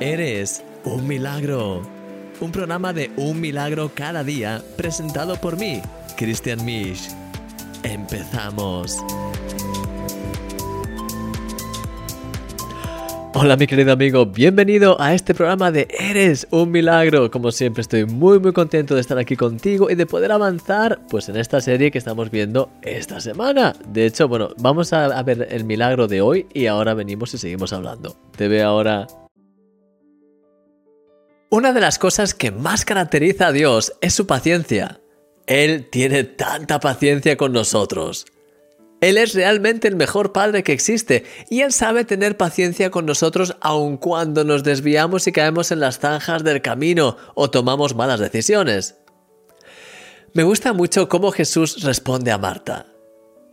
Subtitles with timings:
[0.00, 1.82] Eres un milagro.
[2.40, 5.82] Un programa de un milagro cada día presentado por mí,
[6.16, 7.08] Christian Misch.
[7.82, 8.96] Empezamos.
[13.34, 17.28] Hola mi querido amigo, bienvenido a este programa de Eres un milagro.
[17.28, 21.28] Como siempre estoy muy muy contento de estar aquí contigo y de poder avanzar pues
[21.28, 23.74] en esta serie que estamos viendo esta semana.
[23.88, 27.72] De hecho, bueno, vamos a, ver el milagro de hoy y ahora venimos y seguimos
[27.72, 28.16] hablando.
[28.36, 29.08] Te veo ahora.
[31.50, 35.00] Una de las cosas que más caracteriza a Dios es su paciencia.
[35.46, 38.26] Él tiene tanta paciencia con nosotros.
[39.00, 43.56] Él es realmente el mejor padre que existe y Él sabe tener paciencia con nosotros
[43.62, 48.96] aun cuando nos desviamos y caemos en las zanjas del camino o tomamos malas decisiones.
[50.34, 52.97] Me gusta mucho cómo Jesús responde a Marta.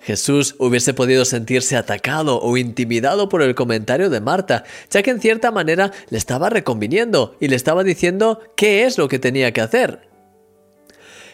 [0.05, 5.19] Jesús hubiese podido sentirse atacado o intimidado por el comentario de Marta, ya que en
[5.19, 9.61] cierta manera le estaba reconviniendo y le estaba diciendo qué es lo que tenía que
[9.61, 10.07] hacer.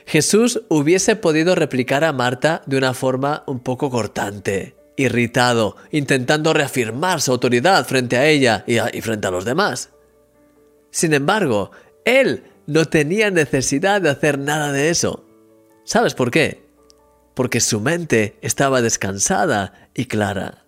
[0.06, 7.20] Jesús hubiese podido replicar a Marta de una forma un poco cortante, irritado, intentando reafirmar
[7.20, 9.90] su autoridad frente a ella y, y, frente a los demás.
[10.92, 11.72] Sin embargo,
[12.06, 15.26] él no tenía necesidad de hacer nada de eso.
[15.84, 16.71] ¿Sabes por qué?
[17.42, 20.68] Porque su mente estaba descansada y clara.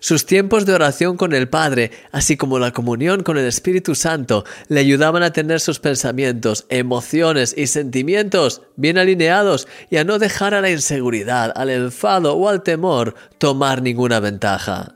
[0.00, 4.46] Sus tiempos de oración con el Padre, así como la comunión con el Espíritu Santo,
[4.68, 10.54] le ayudaban a tener sus pensamientos, emociones y sentimientos bien alineados y a no dejar
[10.54, 14.94] a la inseguridad, al enfado o al temor tomar ninguna ventaja.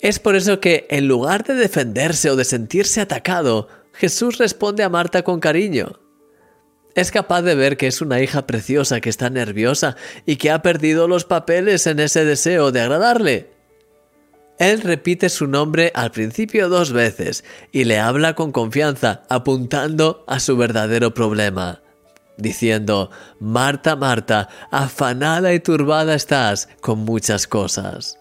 [0.00, 4.90] Es por eso que, en lugar de defenderse o de sentirse atacado, Jesús responde a
[4.90, 6.09] Marta con cariño.
[6.94, 9.96] Es capaz de ver que es una hija preciosa que está nerviosa
[10.26, 13.50] y que ha perdido los papeles en ese deseo de agradarle.
[14.58, 20.38] Él repite su nombre al principio dos veces y le habla con confianza, apuntando a
[20.38, 21.80] su verdadero problema,
[22.36, 28.19] diciendo, Marta, Marta, afanada y turbada estás con muchas cosas.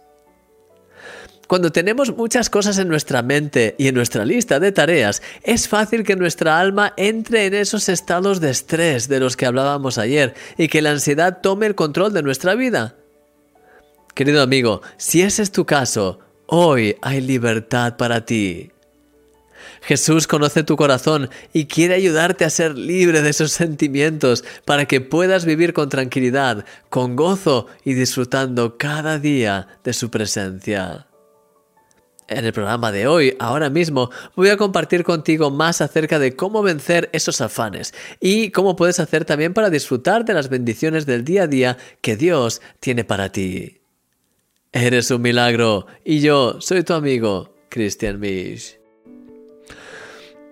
[1.50, 6.04] Cuando tenemos muchas cosas en nuestra mente y en nuestra lista de tareas, es fácil
[6.04, 10.68] que nuestra alma entre en esos estados de estrés de los que hablábamos ayer y
[10.68, 12.98] que la ansiedad tome el control de nuestra vida.
[14.14, 18.70] Querido amigo, si ese es tu caso, hoy hay libertad para ti.
[19.82, 25.02] Jesús conoce tu corazón y quiere ayudarte a ser libre de esos sentimientos para que
[25.02, 31.08] puedas vivir con tranquilidad, con gozo y disfrutando cada día de su presencia.
[32.30, 36.62] En el programa de hoy, ahora mismo, voy a compartir contigo más acerca de cómo
[36.62, 41.44] vencer esos afanes y cómo puedes hacer también para disfrutar de las bendiciones del día
[41.44, 43.82] a día que Dios tiene para ti.
[44.72, 48.79] Eres un milagro y yo soy tu amigo, Christian Misch.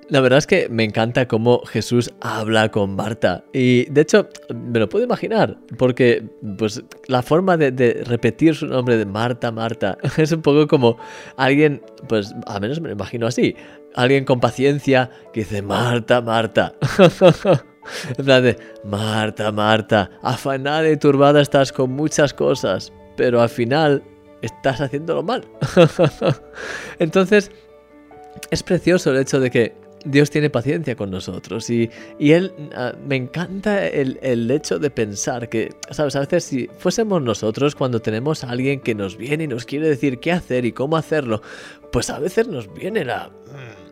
[0.10, 3.44] La verdad es que me encanta cómo Jesús habla con Marta.
[3.52, 6.24] Y de hecho, me lo puedo imaginar, porque
[6.58, 10.98] pues la forma de, repetir su nombre de Marta, Marta, es un poco como
[11.36, 13.56] alguien, pues al menos me lo imagino así,
[13.96, 16.74] alguien con paciencia que dice Marta, Marta.
[18.18, 24.04] en de Marta, Marta, afanada y turbada estás con muchas cosas, pero al final
[24.42, 25.46] estás haciéndolo mal.
[27.00, 27.52] Entonces,
[28.52, 32.98] es precioso el hecho de que Dios tiene paciencia con nosotros y, y Él uh,
[33.08, 36.16] me encanta el, el, hecho de pensar que, ¿sabes?
[36.16, 39.88] A veces si fuésemos nosotros cuando tenemos a alguien que nos viene y nos quiere
[39.88, 41.42] decir qué hacer y cómo hacerlo,
[41.92, 43.32] pues a veces nos viene la...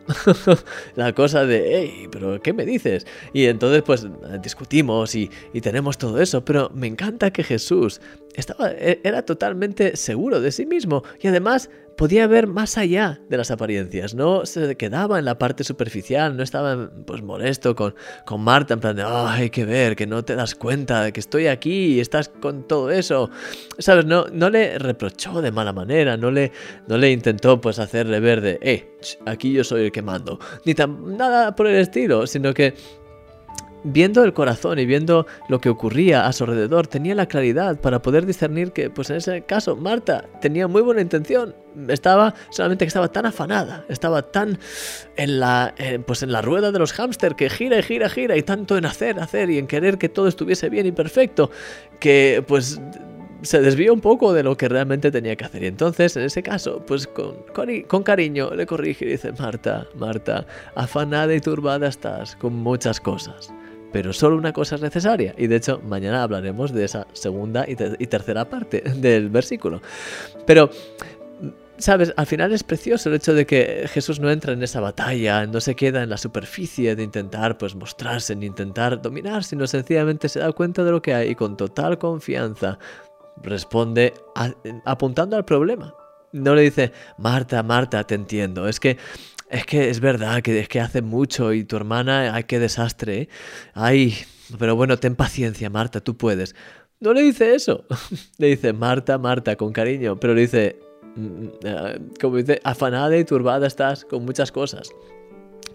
[0.94, 3.04] la cosa de, hey, pero ¿qué me dices?
[3.32, 4.06] Y entonces pues
[4.40, 8.00] discutimos y, y, tenemos todo eso, pero me encanta que Jesús
[8.34, 13.36] estaba, e, era totalmente seguro de sí mismo y además podía ver más allá de
[13.36, 18.42] las apariencias, no se quedaba en la parte superficial, no estaba pues molesto con, con
[18.42, 21.46] Marta en plan de, oh, hay ver, que no te das cuenta de que estoy
[21.46, 23.30] aquí y estás con todo eso,
[23.78, 24.04] ¿sabes?
[24.04, 26.52] No, no le reprochó de mala manera, no le,
[26.86, 30.74] no le intentó pues hacerle ver de, eh, aquí yo soy el que mando, ni
[30.74, 32.74] tan, nada por el estilo, sino que
[33.84, 38.02] viendo el corazón y viendo lo que ocurría a su alrededor, tenía la claridad para
[38.02, 41.54] poder discernir que, pues en ese caso, Marta tenía muy buena intención.
[41.88, 44.58] Estaba, solamente que estaba tan afanada, estaba tan
[45.16, 48.36] en la, eh, pues en la rueda de los hámster que gira y gira, gira,
[48.36, 51.50] y tanto en hacer, hacer y en querer que todo estuviese bien y perfecto,
[52.00, 52.80] que pues
[53.42, 55.62] se desvió un poco de lo que realmente tenía que hacer.
[55.62, 57.36] Y entonces, en ese caso, pues con,
[57.86, 63.52] con, cariño le corrige y dice, Marta, Marta, afanada y turbada estás con muchas cosas
[63.96, 65.34] pero solo una cosa es necesaria.
[65.38, 69.80] Y de hecho, mañana hablaremos de esa segunda y, te y tercera parte del versículo.
[70.44, 70.68] Pero
[71.78, 75.46] sabes, al final es precioso el hecho de que Jesús no entra en esa batalla,
[75.46, 80.28] no se queda en la superficie de intentar pues mostrarse, ni intentar dominar, sino sencillamente
[80.28, 82.78] se da cuenta de lo que hay y con total confianza
[83.42, 84.12] responde
[84.84, 85.94] apuntando al problema.
[86.32, 88.98] No le dice, Marta, Marta, te entiendo, es que
[89.50, 93.22] es que es verdad que es que hace mucho y tu hermana, ay, qué desastre,
[93.22, 93.28] ¿eh?
[93.74, 94.14] ay,
[94.58, 96.54] pero bueno, ten paciencia, Marta, tú puedes.
[97.00, 97.84] No le dice eso,
[98.38, 100.78] le dice Marta, Marta, con cariño, pero le dice,
[101.16, 104.90] Mm, eh, como dice, afanada y turbada estás con muchas cosas.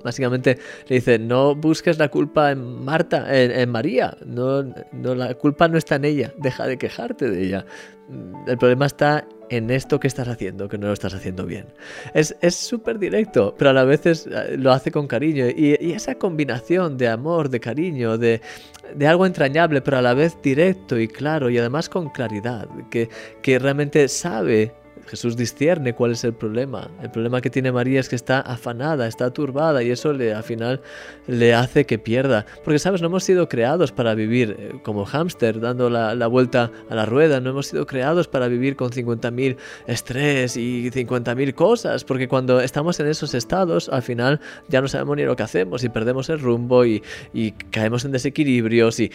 [0.03, 0.57] Básicamente
[0.87, 5.77] le dice, no busques la culpa en Marta, en, María, no, no, la culpa no
[5.77, 7.65] está en ella, deja de quejarte de ella.
[8.09, 11.65] Mm, el problema está en esto que estás haciendo, que no lo estás haciendo bien.
[12.13, 15.45] Es súper directo, pero a la vez eh, lo hace con cariño.
[15.49, 18.41] Y, esa combinación de amor, de cariño, de,
[18.95, 23.09] de, algo entrañable, pero a la vez directo y claro, y además con claridad, que,
[23.41, 24.71] que realmente sabe
[25.07, 26.89] Jesús discierne cuál es el problema.
[27.01, 30.43] El problema que tiene María es que está afanada, está turbada y eso le, al
[30.43, 30.81] final
[31.27, 32.45] le hace que pierda.
[32.63, 36.95] Porque, sabes, no hemos sido creados para vivir eh, como hámster dando la, vuelta a
[36.95, 39.57] la rueda, no hemos sido creados para vivir con 50.000
[39.87, 44.39] estrés y 50.000 cosas, porque cuando estamos en esos estados, al final
[44.69, 47.03] ya no sabemos ni lo que hacemos y perdemos el rumbo y,
[47.33, 49.11] y caemos en desequilibrios y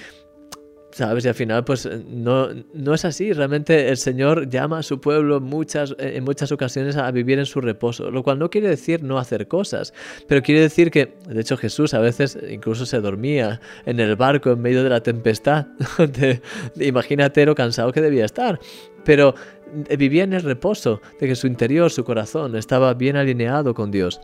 [0.97, 1.27] ¿Sabes?
[1.27, 3.31] Y al final, pues no, no es así.
[3.35, 7.61] Realmente el Señor llama a su pueblo muchas, en muchas ocasiones a vivir en su
[7.61, 9.93] reposo, lo cual no quiere decir no hacer cosas,
[10.27, 14.53] pero quiere decir que, de hecho, Jesús a veces incluso se dormía en el barco
[14.53, 15.67] en medio de la tempestad.
[16.81, 18.59] imagínate lo cansado que debía estar.
[19.05, 19.35] Pero
[19.99, 24.19] vivía en el reposo de que su interior, su corazón, estaba bien alineado con Dios.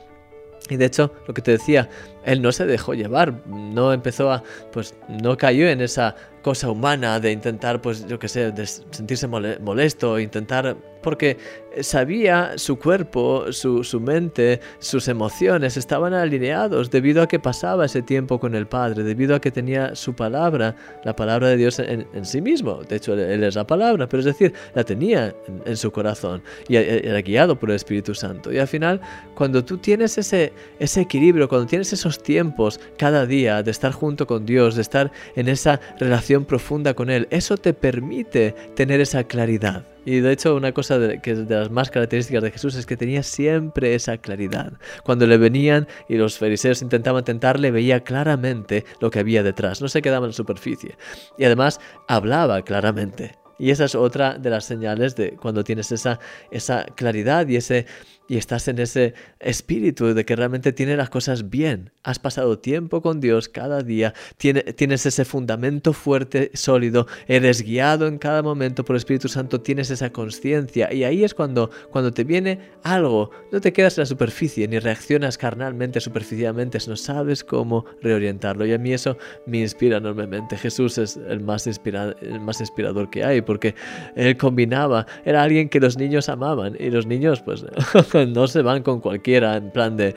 [0.71, 1.91] Y de hecho, lo que te decía,
[2.25, 4.43] él no se dejó llevar, no empezó a,
[4.73, 9.27] pues no cayó en esa cosa humana de intentar, pues yo qué sé, de sentirse
[9.29, 11.37] molesto, intentar porque
[11.81, 18.03] sabía su cuerpo, su, su, mente, sus emociones estaban alineados debido a que pasaba ese
[18.03, 22.07] tiempo con el Padre, debido a que tenía su palabra, la palabra de Dios en,
[22.25, 22.83] sí mismo.
[22.83, 25.35] De hecho, Él es la palabra, pero es decir, la tenía
[25.65, 28.53] en, su corazón y era guiado por el Espíritu Santo.
[28.53, 29.01] Y al final,
[29.35, 34.27] cuando tú tienes ese, ese equilibrio, cuando tienes esos tiempos cada día de estar junto
[34.27, 39.25] con Dios, de estar en esa relación profunda con Él, eso te permite tener esa
[39.25, 39.92] claridad.
[40.05, 42.97] Y de hecho una cosa de, que de las más características de Jesús es que
[42.97, 44.73] tenía siempre esa claridad.
[45.05, 49.89] Cuando le venían y los fariseos intentaban tentarle, veía claramente lo que había detrás, no
[49.89, 50.97] se quedaba en superficie.
[51.39, 53.37] Y además hablaba claramente.
[53.59, 56.19] Y esa es otra de las señales de cuando tienes esa,
[56.51, 57.87] esa claridad y ese
[58.33, 61.91] y estás en ese espíritu de que realmente tienes las cosas bien.
[62.03, 68.17] Has pasado tiempo con Dios cada día, tienes ese fundamento fuerte, sólido, eres guiado en
[68.17, 72.25] cada momento por el Espíritu Santo, tienes esa conciencia y ahí es cuando, cuando te
[72.25, 77.85] viene algo, no te quedas en la superficie ni reaccionas carnalmente, superficialmente, no sabes cómo
[78.01, 80.57] reorientarlo y a mí eso me inspira enormemente.
[80.57, 83.75] Jesús es el más, el más inspirador que hay porque
[84.17, 87.67] él combinaba, era alguien que los niños amaban y los niños pues
[88.27, 90.15] no se van con cualquiera, en plan de,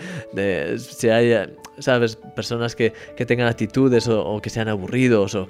[0.77, 1.33] si hay,
[1.79, 2.15] ¿sabes?
[2.35, 2.93] Personas que,
[3.25, 5.47] tengan actitudes o, que sean aburridos, o,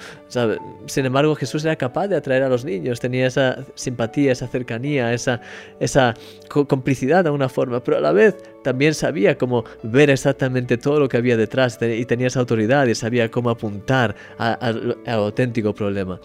[0.88, 5.14] Sin embargo, Jesús era capaz de atraer a los niños, tenía esa simpatía, esa cercanía,
[5.14, 5.42] esa,
[5.80, 6.14] esa
[6.48, 11.10] complicidad de alguna forma, pero a la vez también sabía cómo ver exactamente todo lo
[11.10, 16.20] que había detrás y tenía esa autoridad y sabía cómo apuntar al auténtico problema.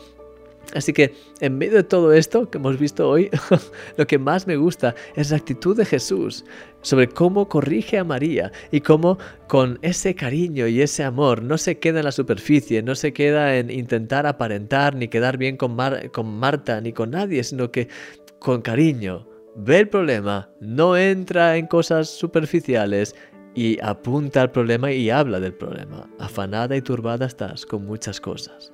[0.75, 3.31] Así que en medio de todo esto que hemos visto hoy,
[3.97, 6.45] lo que más me gusta es la actitud de Jesús
[6.83, 11.79] sobre cómo corrige a María y cómo con ese cariño y ese amor no se
[11.79, 15.77] queda en la superficie, no se queda en intentar aparentar ni quedar bien con,
[16.13, 17.89] con Marta ni con nadie, sino que
[18.39, 23.15] con cariño ve el problema, no entra en cosas superficiales
[23.55, 26.09] y apunta al problema y habla del problema.
[26.19, 28.73] Afanada y turbada estás con muchas cosas.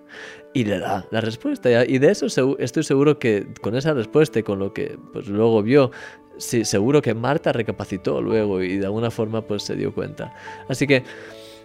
[0.56, 1.84] Y le da la respuesta.
[1.84, 5.62] Y de eso estoy seguro que con esa respuesta y con lo que pues, luego
[5.62, 5.90] vio,
[6.38, 10.34] sí, seguro que Marta recapacitó luego y de alguna forma pues se dio cuenta.
[10.66, 11.02] Así que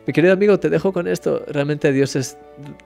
[0.07, 1.43] mi querido amigo, te dejo con esto.
[1.47, 2.37] Realmente Dios es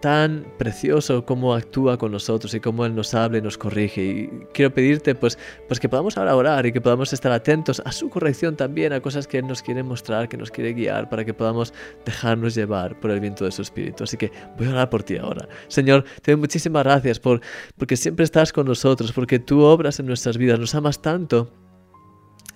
[0.02, 4.04] tan precioso cómo actúa con nosotros y cómo Él nos habla y nos corrige.
[4.04, 7.92] Y quiero pedirte pues, pues que podamos ahora orar y que podamos estar atentos a
[7.94, 11.24] su corrección también, a cosas que Él nos quiere mostrar, que nos quiere guiar, para
[11.24, 11.74] que podamos
[12.06, 14.04] dejarnos llevar por el viento de su Espíritu.
[14.04, 15.48] Así que voy a orar por ti ahora.
[15.70, 17.40] Señor, te doy muchísimas gracias por,
[17.78, 21.50] porque siempre estás con nosotros, porque tú obras en nuestras vidas, nos amas tanto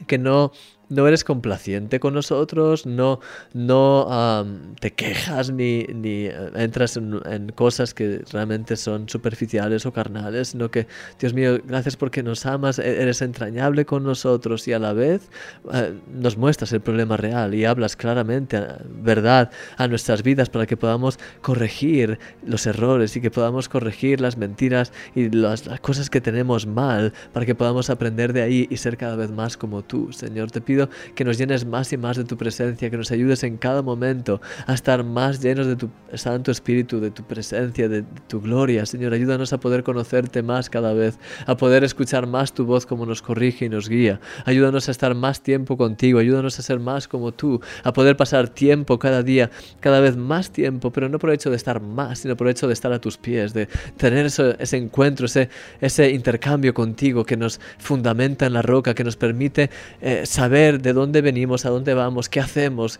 [0.08, 0.52] que no
[0.90, 3.20] no eres complaciente con nosotros, no,
[3.54, 4.46] no
[4.80, 10.72] te quejas ni, ni eh, entras en, cosas que realmente son superficiales o carnales, sino
[10.72, 10.88] que,
[11.20, 15.30] Dios mío, gracias porque nos amas, e-, eres entrañable con nosotros y a la vez
[15.74, 20.66] eh, nos muestras el problema real y hablas claramente, eh, verdad, a nuestras vidas para
[20.66, 26.10] que podamos corregir los errores y que podamos corregir las mentiras y las, las cosas
[26.10, 29.84] que tenemos mal para que podamos aprender de ahí y ser cada vez más como
[29.84, 30.52] tú, Señor.
[30.52, 30.79] Te pido
[31.16, 34.40] que nos llenes más y más de tu presencia, que nos ayudes en cada momento
[34.68, 38.86] a estar más llenos de tu Santo Espíritu, de tu presencia, de tu gloria.
[38.86, 43.06] Señor, ayúdanos a poder conocerte más cada vez, a poder escuchar más tu voz como
[43.06, 44.20] nos corrige y nos guía.
[44.46, 48.50] Ayúdanos a estar más tiempo contigo, ayúdanos a ser más como tú, a poder pasar
[48.50, 52.20] tiempo cada día, cada vez más tiempo, pero no por el hecho de estar más,
[52.20, 53.68] sino por el hecho de estar a tus pies, de
[53.98, 59.70] tener ese encuentro, ese, intercambio contigo que nos fundamenta en la roca, que nos permite
[60.02, 63.00] eh, saber de dónde venimos, a dónde vamos, qué hacemos,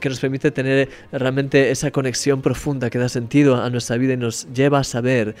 [0.00, 4.16] que nos permite tener realmente esa conexión profunda que da sentido a nuestra vida y
[4.16, 5.34] nos lleva a saber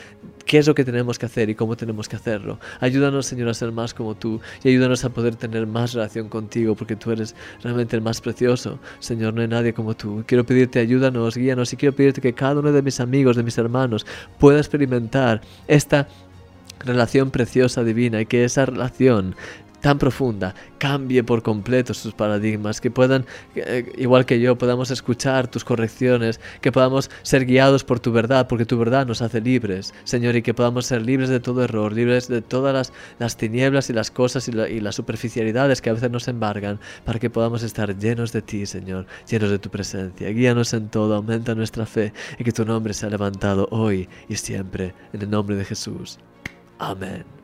[0.46, 2.58] qué es lo que tenemos que hacer y cómo tenemos que hacerlo.
[2.80, 6.74] Ayúdanos, Señor, a ser más como tú y ayúdanos a poder tener más relación contigo
[6.74, 8.78] porque tú eres realmente el más precioso.
[8.98, 10.24] Señor, no hay nadie como tú.
[10.26, 13.58] Quiero pedirte, ayúdanos, guíanos y quiero pedirte que cada uno de mis amigos, de mis
[13.58, 14.06] hermanos,
[14.38, 16.08] pueda experimentar esta
[16.84, 19.34] relación preciosa divina y que esa relación
[19.80, 25.48] tan profunda cambie por completo sus paradigmas, que puedan, eh, igual que yo, podamos escuchar
[25.48, 29.92] tus correcciones, que podamos ser guiados por tu verdad, porque tu verdad nos hace libres,
[30.04, 33.90] Señor, y que podamos ser libres de todo error, libres de todas las, las tinieblas
[33.90, 37.62] y las cosas y, y las superficialidades que a veces nos embargan, para que podamos
[37.62, 40.28] estar llenos de ti, Señor, llenos de tu presencia.
[40.30, 44.94] Guíanos en todo, aumenta nuestra fe y que tu nombre sea levantado hoy y siempre,
[45.12, 46.18] en el nombre de Jesús.
[46.78, 47.37] Amén.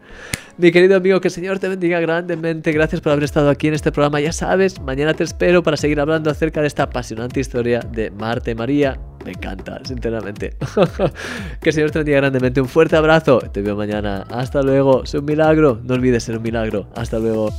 [0.56, 2.70] Mi querido amigo, que el Señor te bendiga grandemente.
[2.70, 4.20] Gracias por haber estado aquí en este programa.
[4.20, 8.54] Ya sabes, mañana te espero para seguir hablando acerca de esta apasionante historia de Marte
[8.54, 8.98] María.
[9.24, 10.56] Me encanta, sinceramente.
[11.60, 12.60] que el Señor te bendiga grandemente.
[12.60, 13.40] Un fuerte abrazo.
[13.40, 14.24] Te veo mañana.
[14.30, 15.04] Hasta luego.
[15.06, 15.80] Sé un milagro.
[15.82, 16.86] No olvides ser un milagro.
[16.94, 17.50] Hasta luego.